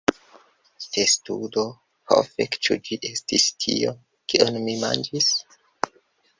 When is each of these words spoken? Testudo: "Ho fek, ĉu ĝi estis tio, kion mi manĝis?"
Testudo: 0.95 1.61
"Ho 2.13 2.17
fek, 2.31 2.57
ĉu 2.67 2.79
ĝi 2.89 2.99
estis 3.11 3.47
tio, 3.67 3.95
kion 4.33 4.61
mi 4.67 4.77
manĝis?" 4.87 5.33